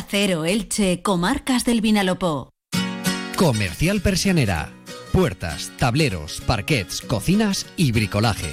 [0.00, 2.48] Onda Cero Elche, Comarcas del Vinalopó.
[3.36, 4.72] Comercial Persianera.
[5.12, 8.50] Puertas, tableros, parquets, cocinas y bricolaje.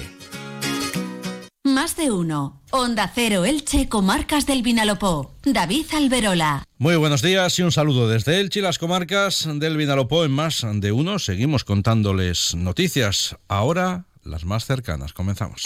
[1.64, 2.60] Más de uno.
[2.70, 5.36] Onda Cero Elche, Comarcas del Vinalopó.
[5.42, 6.64] David Alberola.
[6.76, 10.66] Muy buenos días y un saludo desde Elche y las comarcas del Vinalopó en más
[10.70, 11.18] de uno.
[11.18, 13.36] Seguimos contándoles noticias.
[13.48, 15.14] Ahora las más cercanas.
[15.14, 15.62] Comenzamos.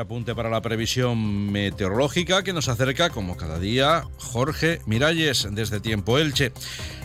[0.00, 6.18] Apunte para la previsión meteorológica que nos acerca, como cada día, Jorge Miralles desde Tiempo
[6.18, 6.52] Elche.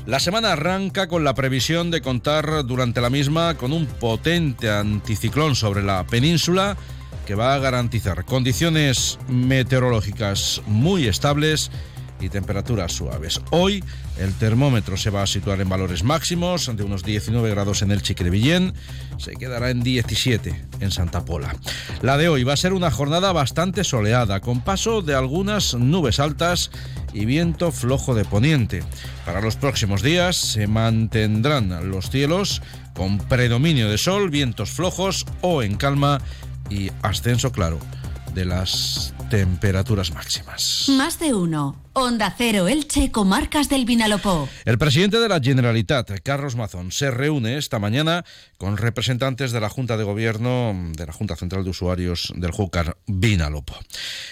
[0.06, 5.56] La semana arranca con la previsión de contar durante la misma con un potente anticiclón
[5.56, 6.78] sobre la península
[7.26, 11.72] que va a garantizar condiciones meteorológicas muy estables
[12.30, 13.42] temperaturas suaves.
[13.52, 13.84] Hoy
[14.20, 18.02] el termómetro se va a situar en valores máximos de unos 19 grados en el
[18.02, 18.74] Chiquerevillén,
[19.18, 21.56] se quedará en 17 en Santa Pola.
[22.02, 26.20] La de hoy va a ser una jornada bastante soleada, con paso de algunas nubes
[26.20, 26.72] altas
[27.14, 28.84] y viento flojo de poniente.
[29.26, 32.62] Para los próximos días se mantendrán los cielos
[32.94, 36.22] con predominio de sol, vientos flojos o en calma
[36.70, 37.80] y ascenso claro
[38.34, 40.88] de las temperaturas máximas.
[40.90, 41.85] Más de uno.
[41.98, 44.50] Onda Cero Elche, Comarcas del Vinalopó.
[44.66, 48.26] El presidente de la Generalitat, Carlos Mazón, se reúne esta mañana
[48.58, 52.98] con representantes de la Junta de Gobierno de la Junta Central de Usuarios del Júcar
[53.08, 53.80] Vinalopó.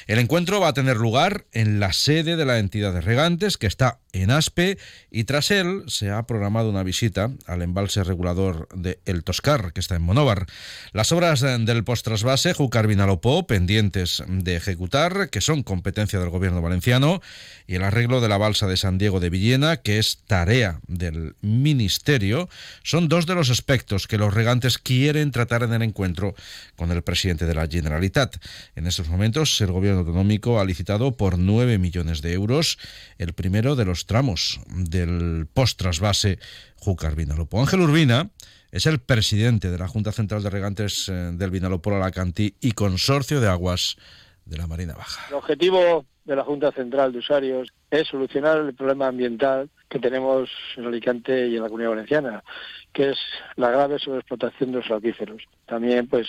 [0.08, 3.68] El encuentro va a tener lugar en la sede de la entidad de regantes, que
[3.68, 4.78] está en Aspe,
[5.10, 9.80] y tras él se ha programado una visita al embalse regulador de El Toscar, que
[9.80, 10.48] está en Monóvar.
[10.92, 17.22] Las obras del postrasvase Júcar Vinalopó, pendientes de ejecutar, que son competencia del Gobierno valenciano,
[17.68, 21.36] y el arreglo de la balsa de San Diego de Villena, que es tarea del
[21.42, 22.50] Ministerio,
[22.84, 26.36] son dos de los aspectos que los regantes quieren tratar en el encuentro
[26.76, 28.38] con el presidente de la Generalitat.
[28.76, 32.78] En estos momentos, el gobierno autonómico ha licitado por 9 millones de euros
[33.18, 36.40] el primero de los tramos del post-trasvase
[36.76, 37.62] Júcar Vinalopó.
[37.62, 38.30] Ángel Urbina
[38.72, 43.40] es el presidente de la Junta Central de Regantes eh, del Vinalopó Alacantí y Consorcio
[43.40, 43.98] de Aguas
[44.46, 45.28] de la Marina Baja.
[45.30, 50.50] El objetivo de la Junta Central de Usuarios es solucionar el problema ambiental que tenemos
[50.78, 52.44] en Alicante y en la Comunidad Valenciana,
[52.92, 53.18] que es
[53.56, 55.44] la grave sobreexplotación de los acuíferos.
[55.66, 56.28] También, pues,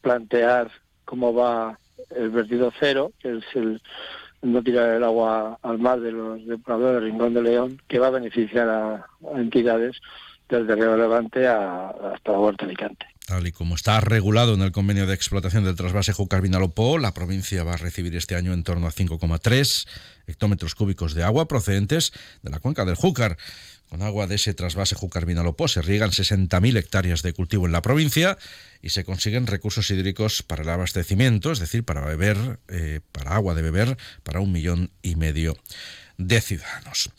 [0.00, 0.70] plantear
[1.04, 1.78] cómo va
[2.10, 3.80] el vertido cero, que es el
[4.42, 8.06] no tirar el agua al mar de los depuradores de Rincón de León, que va
[8.06, 9.06] a beneficiar a,
[9.36, 10.00] entidades
[10.50, 13.06] desde Río Levante hasta la Huerta Alicante.
[13.26, 17.14] Tal y como está regulado en el convenio de explotación del trasvase Júcar Vinalopó, la
[17.14, 19.86] provincia va a recibir este año en torno a 5,3
[20.26, 22.12] hectómetros cúbicos de agua procedentes
[22.42, 23.36] de la cuenca del Júcar.
[23.88, 27.82] Con agua de ese trasvase Júcar Vinalopó se riegan 60.000 hectáreas de cultivo en la
[27.82, 28.38] provincia
[28.82, 33.54] y se consiguen recursos hídricos para el abastecimiento, es decir, para beber, eh, para agua
[33.54, 35.56] de beber, para un millón y medio
[36.20, 37.10] de ciudadanos.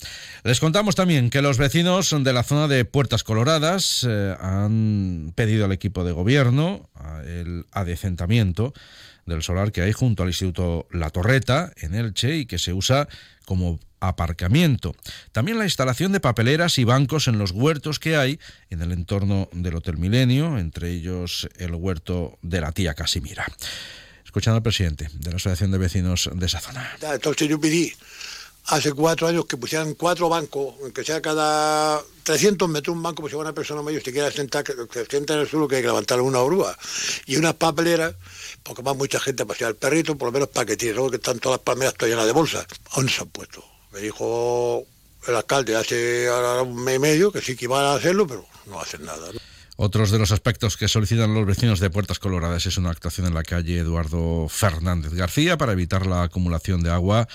[0.44, 5.66] Les contamos también que los vecinos de la zona de Puertas Coloradas eh, han pedido
[5.66, 6.90] al equipo de gobierno
[7.26, 8.74] el adecentamiento
[9.26, 13.08] del solar que hay junto al Instituto La Torreta en Elche y que se usa
[13.46, 14.96] como aparcamiento.
[15.32, 18.40] También la instalación de papeleras y bancos en los huertos que hay
[18.70, 23.46] en el entorno del Hotel Milenio, entre ellos el huerto de la tía Casimira.
[24.26, 26.90] Escuchando al presidente de la Asociación de Vecinos de esa zona.
[28.66, 33.32] Hace cuatro años que pusieran cuatro bancos, que sea cada 300 metros un banco, pues
[33.32, 35.82] si una persona mayor se quiere sentar, que se sienta en el suelo, que hay
[35.82, 36.78] que levantar una oruga.
[37.26, 38.16] Y unas papeleras,
[38.64, 41.40] porque va mucha gente a pasear el perrito, por lo menos que tiene, que están
[41.40, 42.66] todas las palmeras llenas de bolsas.
[42.96, 43.64] ¿Dónde se han puesto?
[43.92, 44.86] Me dijo
[45.28, 46.30] el alcalde hace
[46.62, 49.30] un mes y medio que sí que iban a hacerlo, pero no hacen nada.
[49.78, 53.34] Otros de los aspectos que solicitan los vecinos de Puertas Coloradas es una actuación en
[53.34, 57.28] la calle Eduardo Fernández García para evitar la acumulación de agua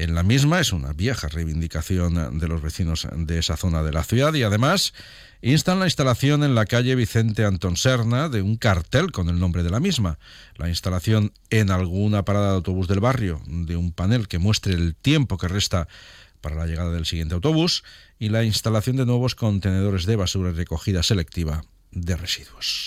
[0.00, 0.60] en la misma.
[0.60, 4.94] Es una vieja reivindicación de los vecinos de esa zona de la ciudad y además
[5.42, 9.62] instan la instalación en la calle Vicente Antón Serna de un cartel con el nombre
[9.62, 10.18] de la misma.
[10.56, 14.94] La instalación en alguna parada de autobús del barrio de un panel que muestre el
[14.94, 15.88] tiempo que resta
[16.40, 17.84] para la llegada del siguiente autobús
[18.18, 22.86] y la instalación de nuevos contenedores de basura y recogida selectiva de residuos.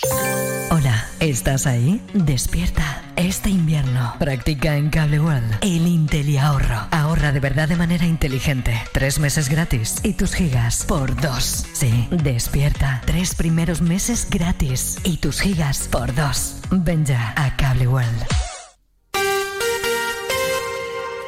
[0.70, 2.00] Hola, ¿estás ahí?
[2.14, 3.03] Despierta.
[3.16, 6.88] Este invierno practica en Cable World el Intel ahorro.
[6.90, 8.74] Ahorra de verdad de manera inteligente.
[8.92, 11.64] Tres meses gratis y tus gigas por dos.
[11.72, 13.02] Sí, despierta.
[13.06, 16.56] Tres primeros meses gratis y tus gigas por dos.
[16.70, 18.24] Ven ya a Cable World.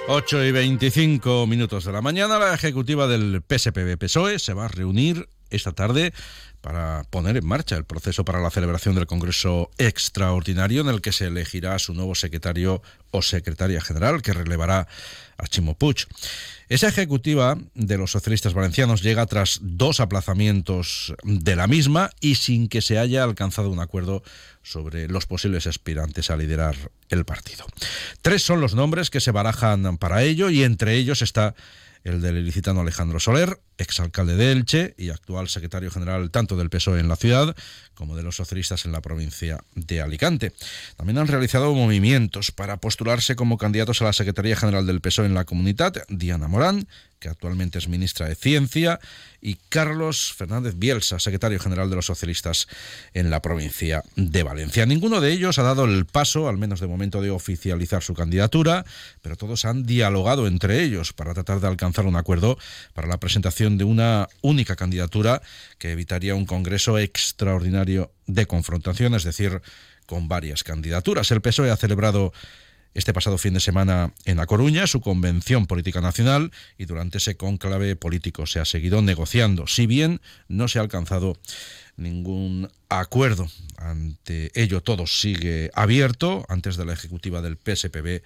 [0.09, 4.69] 8 y 25 minutos de la mañana, la ejecutiva del PSPB PSOE se va a
[4.69, 6.13] reunir esta tarde
[6.61, 11.13] para poner en marcha el proceso para la celebración del Congreso Extraordinario en el que
[11.13, 12.83] se elegirá a su nuevo secretario
[13.13, 14.89] o secretaria general que relevará
[15.39, 16.07] a Chimo Puig.
[16.69, 22.69] Esa ejecutiva de los socialistas valencianos llega tras dos aplazamientos de la misma y sin
[22.69, 24.25] que se haya alcanzado un acuerdo
[24.63, 26.75] sobre los posibles aspirantes a liderar
[27.09, 27.65] el partido.
[28.23, 31.55] Tres son los nombres que se barajan para ello y entre ellos está
[32.03, 37.01] el del ilicitano Alejandro Soler, exalcalde de Elche y actual secretario general tanto del PSOE
[37.01, 37.55] en la ciudad
[37.95, 40.53] como de los socialistas en la provincia de Alicante.
[40.97, 45.35] También han realizado movimientos para postularse como candidatos a la Secretaría General del PSOE en
[45.35, 46.87] la comunidad Diana Morán,
[47.19, 49.01] que actualmente es ministra de Ciencia,
[49.41, 52.69] y Carlos Fernández Bielsa, secretario general de los socialistas
[53.15, 54.85] en la provincia de Valencia.
[54.87, 58.85] Ninguno de ellos ha dado el paso, al menos de momento, de oficializar su candidatura,
[59.23, 62.59] pero todos han dialogado entre ellos para tratar de alcanzar un acuerdo
[62.93, 65.43] para la presentación de una única candidatura
[65.79, 69.61] que evitaría un Congreso extraordinario de confrontación, es decir,
[70.07, 71.31] con varias candidaturas.
[71.33, 72.33] El PSOE ha celebrado
[72.95, 77.37] este pasado fin de semana en La Coruña su convención política nacional y durante ese
[77.37, 81.37] conclave político se ha seguido negociando, si bien no se ha alcanzado
[81.97, 83.49] ningún acuerdo.
[83.77, 88.23] Ante ello todo sigue abierto antes de la ejecutiva del PSPB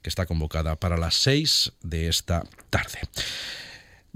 [0.00, 3.00] que está convocada para las seis de esta tarde.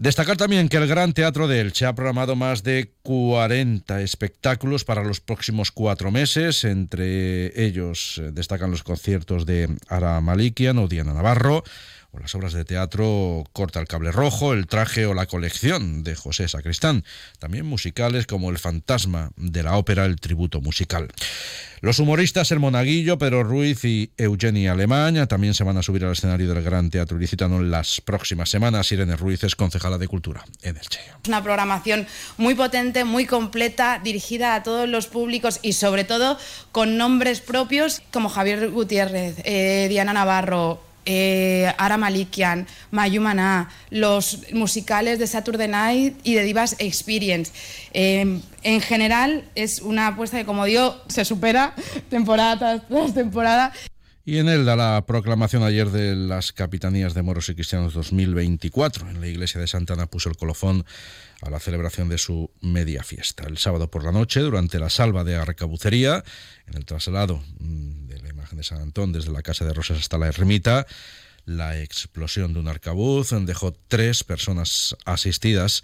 [0.01, 5.03] Destacar también que el Gran Teatro de Elche ha programado más de 40 espectáculos para
[5.03, 6.65] los próximos cuatro meses.
[6.65, 11.65] Entre ellos eh, destacan los conciertos de Ara Malikian o Diana Navarro,
[12.11, 16.17] o las obras de teatro Corta el cable rojo, El traje o la colección de
[16.17, 17.03] José Sacristán,
[17.39, 21.09] también musicales como El fantasma de la ópera El tributo musical.
[21.81, 26.13] Los humoristas El Monaguillo, Pedro Ruiz y Eugenia Alemania también se van a subir al
[26.13, 28.91] escenario del Gran Teatro Ilicitano en las próximas semanas.
[28.91, 31.01] Irene Ruiz es concejala de Cultura en el Che.
[31.29, 32.07] Una programación
[32.37, 36.39] muy potente, muy completa, dirigida a todos los públicos y sobre todo
[36.73, 40.81] con nombres propios como Javier Gutiérrez, eh, Diana Navarro,
[41.11, 47.51] eh, Ara Malikian, Mayumana, los musicales de Saturday Night y de Divas Experience.
[47.95, 51.75] Eh, en general es una apuesta que, como digo, se supera
[52.11, 53.73] temporada tras temporada.
[54.29, 59.09] Y en él da la proclamación ayer de las Capitanías de Moros y Cristianos 2024.
[59.09, 60.85] En la iglesia de Santana puso el colofón
[61.41, 63.45] a la celebración de su media fiesta.
[63.47, 66.23] El sábado por la noche, durante la salva de arcabucería,
[66.67, 68.09] en el traslado mm,
[68.53, 70.87] de San Antón desde la Casa de Rosas hasta la ermita.
[71.47, 75.83] La explosión de un arcabuz dejó tres personas asistidas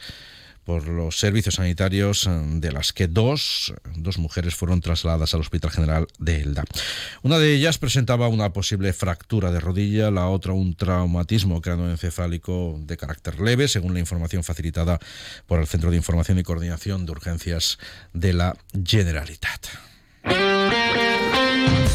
[0.64, 6.06] por los servicios sanitarios, de las que dos, dos mujeres fueron trasladadas al Hospital General
[6.18, 6.64] de Elda.
[7.22, 12.96] Una de ellas presentaba una posible fractura de rodilla, la otra un traumatismo cranoencefálico de
[12.96, 14.98] carácter leve, según la información facilitada
[15.46, 17.78] por el Centro de Información y Coordinación de Urgencias
[18.12, 19.66] de la Generalitat.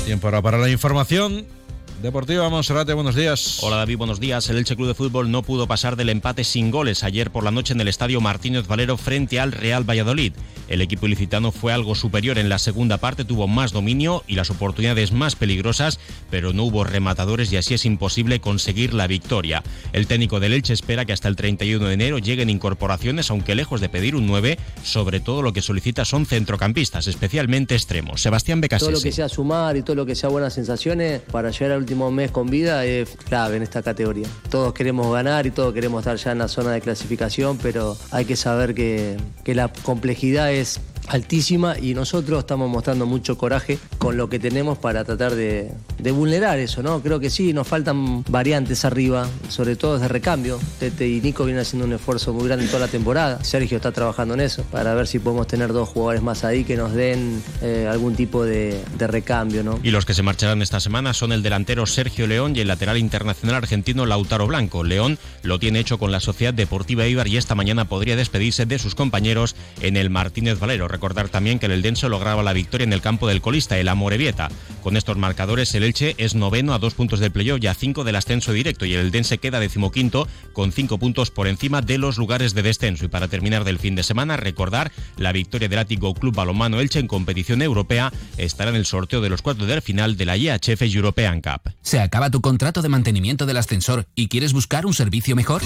[0.05, 1.58] Tiempo ahora para la información.
[2.01, 3.59] Deportiva, Monserrate, buenos días.
[3.61, 4.49] Hola David, buenos días.
[4.49, 7.51] El Elche Club de Fútbol no pudo pasar del empate sin goles ayer por la
[7.51, 10.31] noche en el estadio Martínez Valero frente al Real Valladolid.
[10.69, 14.49] El equipo ilicitano fue algo superior en la segunda parte, tuvo más dominio y las
[14.49, 15.99] oportunidades más peligrosas,
[16.29, 19.61] pero no hubo rematadores y así es imposible conseguir la victoria.
[19.91, 23.81] El técnico del Elche espera que hasta el 31 de enero lleguen incorporaciones, aunque lejos
[23.81, 28.21] de pedir un 9, sobre todo lo que solicita son centrocampistas, especialmente extremos.
[28.21, 28.91] Sebastián Becasese.
[28.91, 31.88] Todo lo que sea sumar y todo lo que sea buenas sensaciones para llegar al
[31.89, 34.27] último mes con vida es clave en esta categoría.
[34.51, 38.25] Todos queremos ganar y todos queremos estar ya en la zona de clasificación, pero hay
[38.25, 44.17] que saber que, que la complejidad es altísima y nosotros estamos mostrando mucho coraje con
[44.17, 45.71] lo que tenemos para tratar de,
[46.11, 47.01] vulnerar eso, ¿no?
[47.01, 50.59] Creo que sí, nos faltan variantes arriba, sobre todo desde recambio.
[50.79, 53.43] Tete y Nico vienen haciendo un esfuerzo muy grande toda la temporada.
[53.43, 56.75] Sergio está trabajando en eso para ver si podemos tener dos jugadores más ahí que
[56.75, 59.79] nos den eh, algún tipo de, de recambio, ¿no?
[59.83, 62.97] Y los que se marcharán esta semana son el delantero Sergio León y el lateral
[62.97, 64.83] internacional argentino Lautaro Blanco.
[64.83, 68.79] León lo tiene hecho con la Sociedad Deportiva Ibar y esta mañana podría despedirse de
[68.79, 72.93] sus compañeros en el Martínez Valero recordar también que el Eldense lograba la victoria en
[72.93, 74.49] el campo del colista, el Amorebieta.
[74.81, 78.03] Con estos marcadores, el Elche es noveno a dos puntos del playoff y a cinco
[78.03, 82.17] del ascenso directo y el Eldense queda decimoquinto con cinco puntos por encima de los
[82.17, 83.05] lugares de descenso.
[83.05, 86.99] Y para terminar del fin de semana, recordar la victoria del Ático Club Balomano Elche
[86.99, 90.83] en competición europea estará en el sorteo de los cuartos del final de la IHF
[90.83, 91.73] European Cup.
[91.81, 95.63] ¿Se acaba tu contrato de mantenimiento del ascensor y quieres buscar un servicio mejor?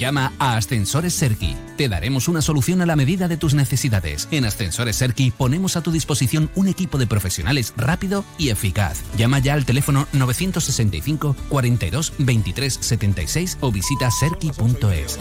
[0.00, 1.54] Llama a Ascensores Serki.
[1.76, 4.28] Te daremos una solución a la medida de tus necesidades.
[4.30, 9.02] En Ascensores Serki ponemos a tu disposición un equipo de profesionales rápido y eficaz.
[9.18, 15.18] Llama ya al teléfono 965 42 23 76 o visita serki.es.